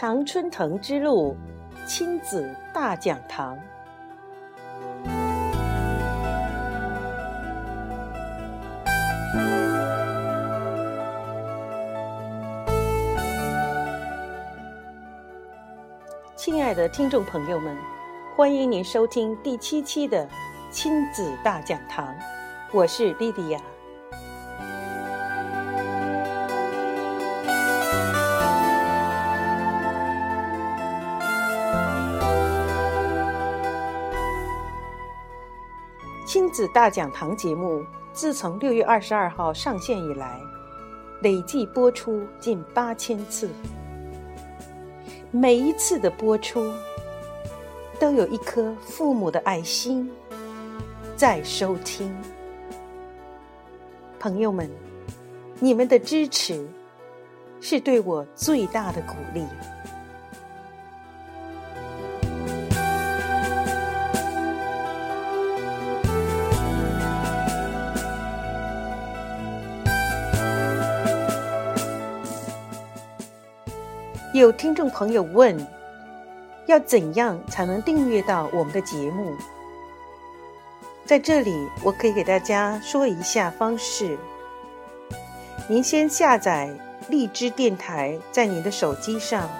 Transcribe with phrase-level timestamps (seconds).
[0.00, 1.36] 常春藤之路
[1.84, 3.58] 亲子大讲堂。
[16.34, 17.76] 亲爱的听众朋友们，
[18.36, 20.26] 欢迎您收听第七期的
[20.70, 22.14] 亲子大讲堂，
[22.72, 23.60] 我是莉迪亚。
[36.24, 40.40] 亲子大讲堂节目自从六月二十二号上线以来，
[41.20, 43.50] 累计播出近八千次。
[45.32, 46.72] 每一次的播出，
[48.00, 50.10] 都有一颗父母的爱心
[51.14, 52.10] 在收听。
[54.18, 54.70] 朋友们，
[55.58, 56.66] 你们的支持
[57.60, 59.44] 是对我最大的鼓励。
[74.32, 75.54] 有听众朋友问：
[76.70, 79.34] 要怎样才能订阅到我们的节目？
[81.04, 84.16] 在这里，我可以给大家说一下方式。
[85.68, 86.72] 您先下载
[87.08, 89.50] 荔枝电台，在您的手机上，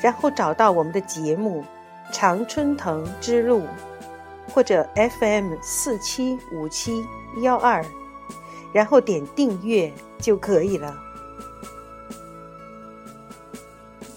[0.00, 1.64] 然后找到我们的节目
[2.14, 3.62] 《常春藤之路》，
[4.52, 7.04] 或者 FM 四七五七
[7.42, 7.84] 幺二，
[8.72, 10.96] 然后点订阅就可以了。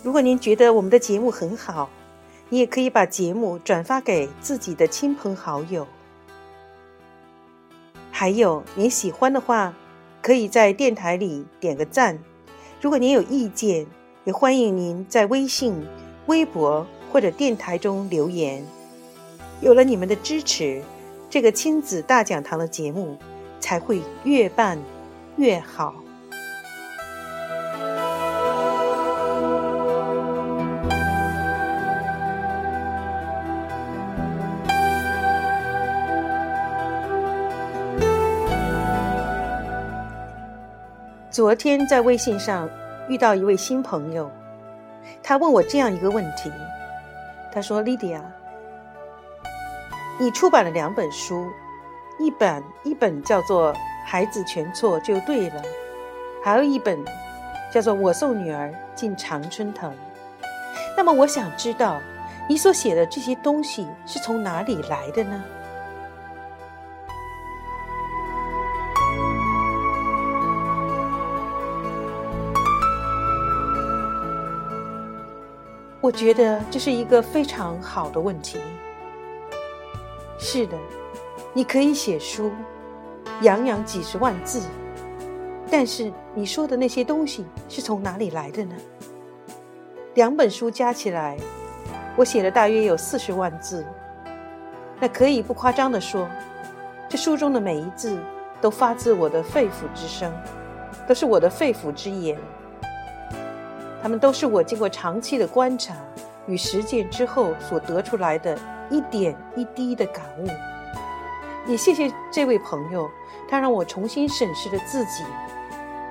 [0.03, 1.89] 如果您觉得我们的节目很好，
[2.49, 5.87] 你也可以把节目转发给自己的亲朋好友。
[8.11, 9.73] 还有，您喜欢的话，
[10.21, 12.17] 可以在电台里点个赞。
[12.81, 13.85] 如果您有意见，
[14.23, 15.85] 也欢迎您在微信、
[16.25, 18.65] 微博或者电台中留言。
[19.61, 20.81] 有了你们的支持，
[21.29, 23.17] 这个亲子大讲堂的节目
[23.59, 24.79] 才会越办
[25.35, 25.93] 越好。
[41.37, 42.67] 昨天在微信上
[43.07, 44.27] 遇到一位新朋友，
[45.21, 46.51] 他问我这样一个问题：
[47.53, 48.19] 他说莉迪亚，
[50.17, 51.45] 你出版了两本书，
[52.17, 53.71] 一本一本叫做
[54.03, 55.61] 《孩子全错就对了》，
[56.43, 56.97] 还有一本
[57.71, 59.91] 叫做《我送女儿进常春藤》。
[60.97, 62.01] 那么我想知道，
[62.49, 65.43] 你所写的这些东西是从哪里来的呢？
[76.07, 78.57] 我觉得这是一个非常好的问题。
[80.39, 80.77] 是的，
[81.51, 82.49] 你可以写书，
[83.41, 84.61] 洋洋几十万字，
[85.69, 88.73] 但是你说的那些东西是从哪里来的呢？
[90.13, 91.37] 两本书加起来，
[92.15, 93.85] 我写了大约有四十万字。
[95.01, 96.25] 那可以不夸张的说，
[97.09, 98.17] 这书中的每一字
[98.61, 100.31] 都发自我的肺腑之声，
[101.05, 102.39] 都是我的肺腑之言。
[104.07, 105.93] 他们都是我经过长期的观察
[106.45, 108.57] 与实践之后所得出来的
[108.89, 110.47] 一点一滴的感悟。
[111.69, 113.11] 也谢谢这位朋友，
[113.49, 115.25] 他让我重新审视了自己，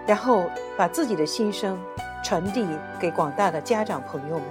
[0.07, 0.45] 然后
[0.77, 1.81] 把自己的心声
[2.23, 2.67] 传递
[3.01, 4.45] 给广大的家长朋友们。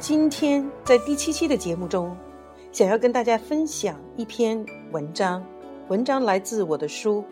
[0.00, 2.16] 今天在第七期的节目中，
[2.70, 5.44] 想要跟大家分享一篇文章，
[5.88, 7.20] 文章来自我的书《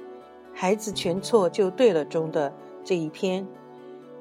[0.53, 2.53] 孩子全错就对了》中的
[2.85, 3.47] 这一篇。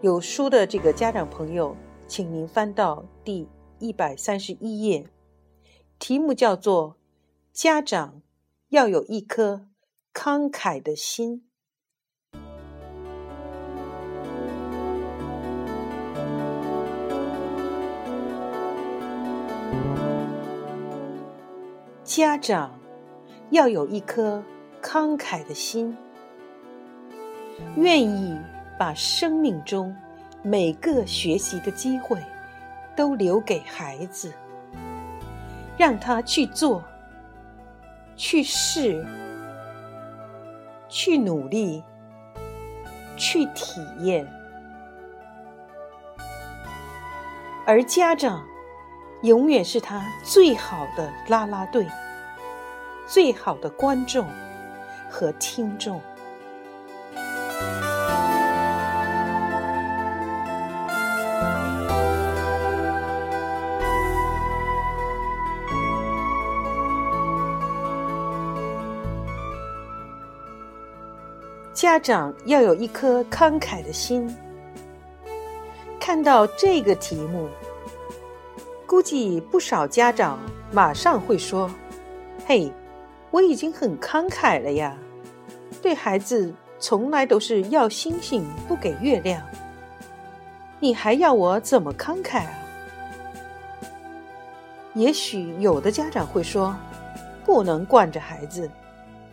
[0.02, 1.76] 有书的这个家长朋友，
[2.08, 3.48] 请您翻到第
[3.80, 5.08] 一百三十一页，
[5.98, 6.92] 题目叫做
[7.52, 8.22] 《家长
[8.70, 9.70] 要有一颗
[10.14, 11.38] 慷慨的心》。
[22.16, 22.72] 家长
[23.50, 24.42] 要有一颗
[24.82, 25.98] 慷慨的心，
[27.76, 28.40] 愿意
[28.80, 29.94] 把生命中
[30.42, 32.18] 每个学习的机会
[32.96, 34.32] 都留给孩子，
[35.78, 36.82] 让他去做，
[38.16, 39.06] 去试、
[40.88, 41.84] 去努力、
[43.18, 44.26] 去体验，
[47.66, 48.42] 而家长
[49.22, 51.86] 永远是他最好的啦啦队、
[53.08, 54.28] 最好的观众
[55.10, 56.02] 和听众。
[71.74, 74.34] 家长要有一颗慷慨的心。
[76.00, 77.50] 看到这个题目，
[78.88, 80.40] 估计不少家长
[80.72, 81.70] 马上会说
[82.48, 82.72] ：“嘿，
[83.36, 84.98] 我已经很慷慨了呀，
[85.82, 89.42] 对孩子从来都是要星星不给月亮，
[90.80, 92.54] 你还要我怎么慷慨啊？”
[94.96, 96.74] 也许有的家长会说
[97.44, 98.72] ：“不能惯着孩子，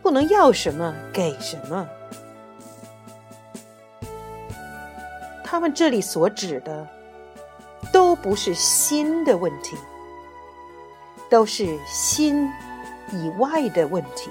[0.02, 1.88] 不能要什么给什么。”
[5.46, 6.84] 他们这里所指的，
[7.92, 9.76] 都不是心的问题，
[11.30, 12.50] 都是心
[13.12, 14.30] 以外的问题。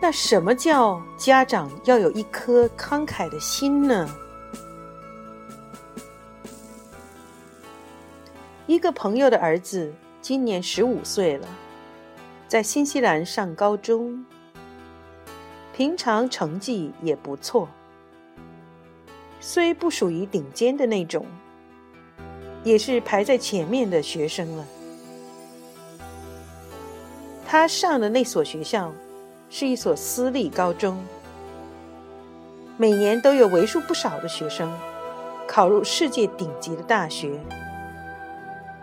[0.00, 4.06] 那什么叫家长要有一颗慷慨的心呢？
[8.66, 11.48] 一个朋友的儿子今年十五岁了，
[12.46, 14.22] 在新西兰上高中，
[15.76, 17.68] 平常成绩也不错，
[19.40, 21.26] 虽不属于顶尖的那种，
[22.62, 24.64] 也是排在前面的学生了。
[27.44, 28.92] 他上的那所学校
[29.50, 30.96] 是一所私立高中，
[32.76, 34.72] 每年都有为数不少的学生
[35.44, 37.40] 考入世界顶级的大学。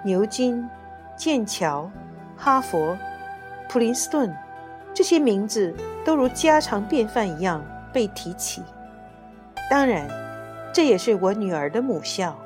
[0.04, 0.68] 牛津、
[1.16, 1.90] 剑桥、
[2.36, 2.98] 哈佛、
[3.70, 4.36] 普林斯顿，
[4.94, 5.74] 这些名字
[6.06, 8.62] 都如家常便饭一样被提起。
[9.70, 10.08] 当然，
[10.74, 12.38] 这也是我女儿的母校。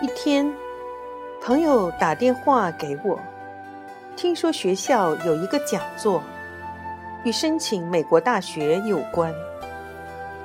[0.00, 0.50] 一天，
[1.42, 3.18] 朋友打电话给我，
[4.14, 6.22] 听说学校有一个讲座。
[7.24, 9.34] 与申请美国大学有关，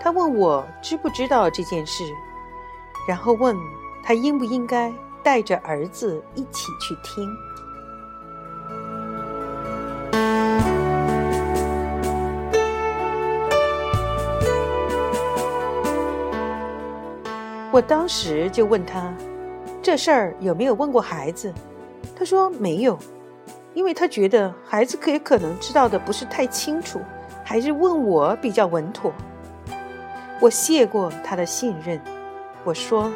[0.04, 2.04] 他问我知不知道这件事，
[3.08, 3.56] 然后问
[4.04, 7.34] 他应不应该带着儿子一起去听。
[17.72, 19.10] 我当时就问他，
[19.82, 21.54] 这事儿有没有问过孩子？
[22.14, 23.00] 他说没有。
[23.74, 27.00] 因为他觉得孩子可也可能知道的不是太清楚，
[27.42, 29.14] 还是问我比较稳妥。
[30.40, 32.02] 我谢过他的信任，
[32.64, 33.12] 我说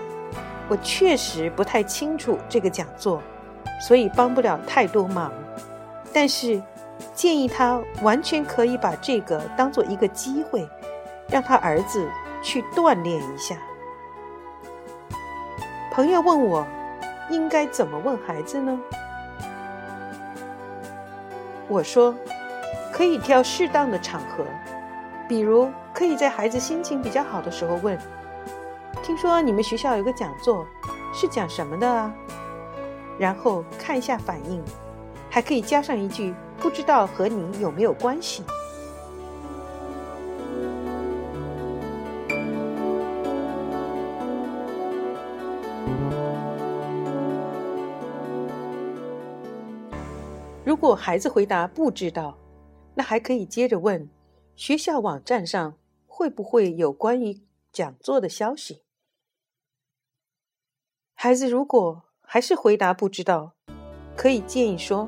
[0.70, 3.22] 我确实不太清楚这个讲座，
[3.82, 5.32] 所以帮不了太多忙。
[6.14, 6.62] 但是
[7.14, 10.68] 建议他完全可以把这个当做一个机会，
[11.30, 12.08] 让他儿子
[12.42, 13.58] 去锻炼一下。
[15.92, 16.66] 朋友问我
[17.30, 18.80] 应该怎么问孩子呢？
[21.68, 22.16] 我说，
[22.94, 24.46] 可以挑适当的场合，
[25.28, 27.98] 比如可以在孩子心情比较好的时候问
[29.02, 30.64] ：“听说你们学校有个讲座，
[31.12, 32.14] 是讲什么的啊？”
[33.18, 34.64] 然后看一下反应，
[35.28, 38.44] 还可以加上一句：“不知道和你有没有关系。”
[50.64, 52.38] 如果孩子回答不知道，
[52.94, 54.08] 那还可以接着问：
[54.56, 55.74] 学校网站上
[56.18, 58.82] 会不会有关于讲座的消息？
[61.14, 63.54] 孩子如果还是回答不知道，
[64.16, 65.08] 可以建议说：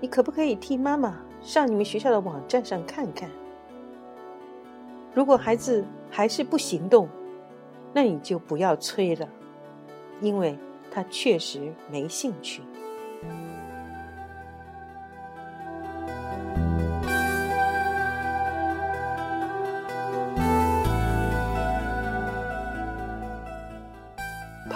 [0.00, 3.28] 你可不可以替妈妈上你们学校的网站上看看？
[5.12, 7.08] 如果孩子还是不行动，
[7.92, 9.28] 那你就不要催了，
[10.20, 10.56] 因为
[10.92, 12.62] 他确实没兴趣。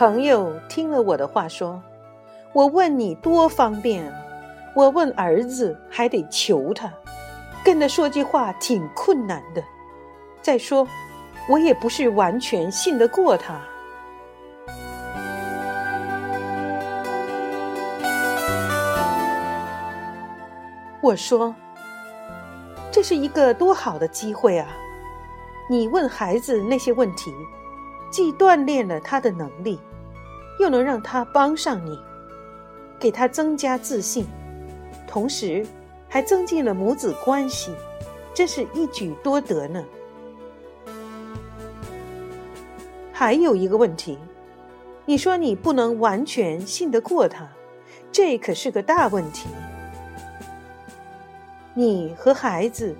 [0.01, 1.79] 朋友听了我的话说
[2.55, 4.19] 我问你多方便啊
[4.75, 6.91] 我问儿子还得求他
[7.63, 9.63] 跟他说句话挺困难的。
[10.41, 10.89] 再说
[11.51, 13.61] 我也不是完全信得过他。
[21.03, 21.55] 我说
[22.91, 24.67] 这是一个多好的机会啊
[25.69, 27.31] 你问孩子那些问题
[28.11, 29.79] 既锻炼了他的能力
[30.61, 31.99] 又能让他帮上你，
[32.99, 34.27] 给他增加自信，
[35.07, 35.65] 同时
[36.07, 37.73] 还增进了母子关系，
[38.35, 39.83] 真是一举多得呢。”
[43.11, 44.19] 还有一个问题，
[45.07, 47.49] 你说你不能完全信得过他，
[48.13, 49.49] 这可是个大问题。
[51.73, 52.95] 你和孩子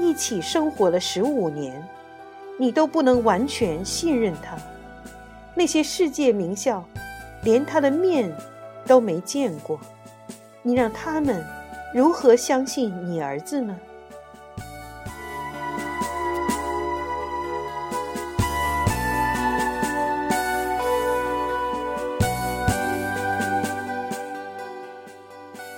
[0.00, 1.80] 一起生活了十五年，
[2.58, 4.56] 你都不能完全信任他。
[5.54, 6.84] 那些世界名校，
[7.44, 8.34] 连他的面
[8.86, 9.78] 都没见过，
[10.62, 11.44] 你让他们
[11.94, 13.78] 如何相信你儿子呢？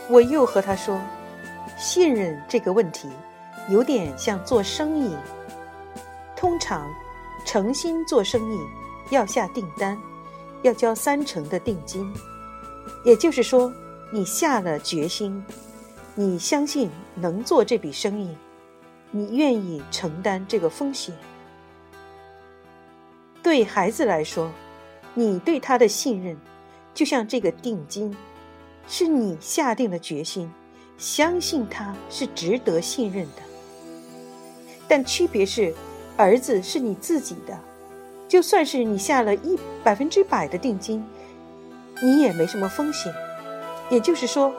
[0.08, 1.00] 我又和他说。
[1.78, 3.10] 信任这个问题，
[3.68, 5.14] 有点像做生意。
[6.34, 6.88] 通常，
[7.44, 8.58] 诚心做生意
[9.10, 9.98] 要下订单，
[10.66, 12.12] 要交三成的定金。
[13.04, 13.72] 也就是说，
[14.10, 15.44] 你下了决心，
[16.16, 18.36] 你相信能做这笔生意，
[19.12, 21.14] 你愿意承担这个风险。
[23.42, 24.50] 对孩子来说，
[25.14, 26.36] 你对他的信任，
[26.92, 28.16] 就像这个定金，
[28.88, 30.50] 是你下定了决心。
[30.98, 33.42] 相信他是值得信任的，
[34.88, 35.74] 但区别是，
[36.16, 37.60] 儿子是你自己的，
[38.28, 41.04] 就算是你下了一百分之百的定金，
[42.02, 43.12] 你也没什么风险。
[43.88, 44.52] 也就是说，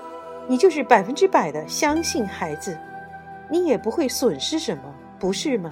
[0.48, 2.78] 你就是百分之百的相信孩子，
[3.50, 4.84] 你也不会损失什么，
[5.20, 5.72] 不是吗？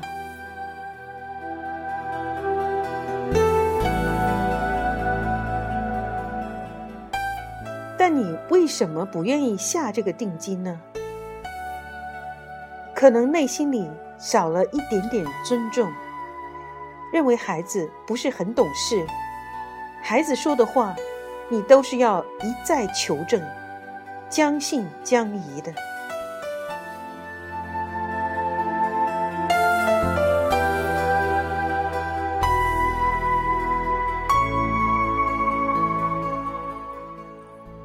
[7.98, 10.80] 但你为什么不愿意下这个定金呢？
[12.94, 15.92] 可能内心里少了一点点尊重，
[17.16, 19.08] 认为孩子不是很懂事，
[20.02, 20.94] 孩子说的话，
[21.48, 23.42] 你都是要一再求证，
[24.30, 25.74] 将信将疑的。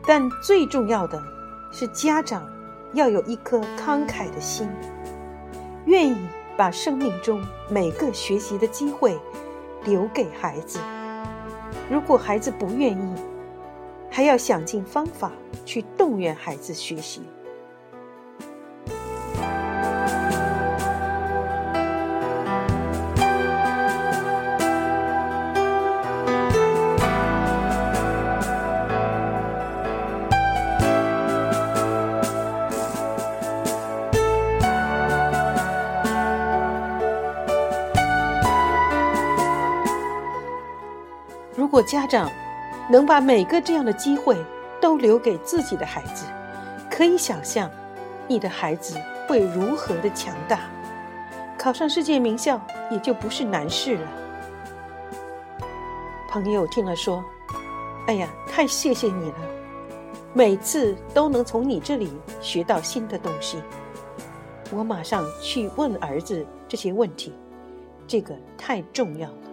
[0.04, 1.22] 但最重要的
[1.70, 2.44] 是，家长
[2.94, 4.68] 要有一颗慷慨的心，
[5.84, 6.18] 愿意
[6.56, 9.18] 把生命中每个学习的机会
[9.84, 10.78] 留给孩子。
[11.90, 13.14] 如果孩子不愿意，
[14.10, 15.32] 还要想尽方法
[15.64, 17.22] 去动员孩子学习。
[41.80, 42.30] 果家长
[42.90, 44.36] 能把每个这样的机会
[44.82, 46.26] 都留给自己的孩子，
[46.90, 47.70] 可以想象，
[48.28, 50.60] 你的孩子会如何的强大，
[51.56, 52.60] 考上世界名校
[52.90, 54.06] 也就不是难事了。
[56.28, 57.24] 朋友听了说
[58.08, 59.38] ：“哎呀，太谢谢你了，
[60.34, 63.56] 每次都能从你这里学到新的东西。”
[64.70, 67.32] 我马上去问儿子这些问题，
[68.06, 69.49] 这个太重要了。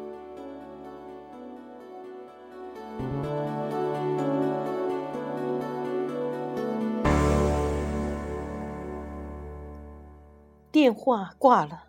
[10.69, 11.86] 电话挂了，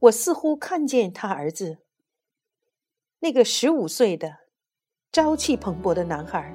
[0.00, 1.78] 我似乎看见他儿子，
[3.20, 4.38] 那个十五岁的、
[5.12, 6.52] 朝气蓬勃的男孩，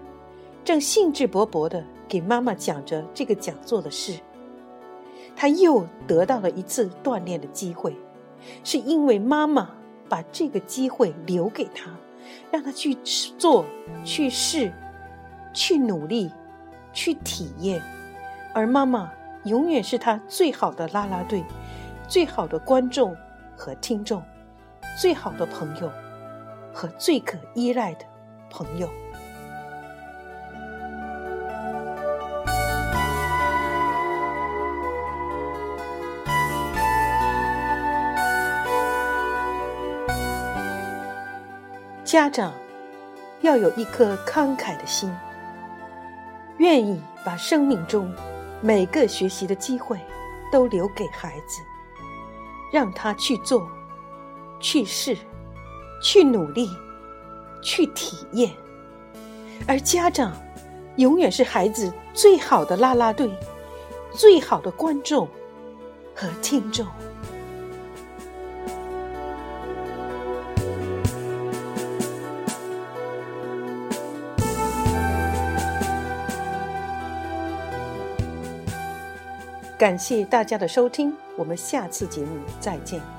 [0.64, 4.20] 正兴致勃勃的给妈妈讲着这个讲座的事。
[5.38, 7.96] 他又得到了一次锻炼的机会，
[8.64, 9.74] 是因为妈妈
[10.10, 11.98] 把这个机会留给他，
[12.52, 12.94] 让他去
[13.38, 13.66] 做、
[14.04, 14.72] 去试、
[15.54, 16.30] 去努力、
[16.92, 17.82] 去体验，
[18.54, 19.10] 而妈妈。
[19.46, 21.44] 永远是他最好的啦啦队，
[22.08, 23.16] 最好的观众
[23.56, 24.22] 和听众，
[25.00, 25.92] 最好的朋友
[26.74, 28.06] 和最可依赖的
[28.50, 28.90] 朋友。
[42.04, 42.54] 家长
[43.42, 45.14] 要有一颗慷慨的心，
[46.58, 48.10] 愿意把生命中。
[48.66, 49.96] 每个学习的机会
[50.52, 51.62] 都留给孩子，
[52.74, 53.70] 让他去做、
[54.60, 55.16] 去试、
[56.02, 56.68] 去努力、
[57.62, 58.52] 去体验。
[59.68, 60.36] 而家长
[60.96, 63.30] 永远是孩子最好的啦啦队，
[64.12, 65.30] 最好的观众
[66.16, 66.88] 和听众。
[79.78, 83.15] 感谢大家的收听，我们下次节目再见。